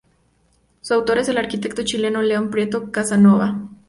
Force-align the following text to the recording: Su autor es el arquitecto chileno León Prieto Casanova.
Su 0.81 0.95
autor 0.95 1.19
es 1.19 1.29
el 1.29 1.37
arquitecto 1.37 1.83
chileno 1.83 2.23
León 2.23 2.49
Prieto 2.49 2.89
Casanova. 2.91 3.59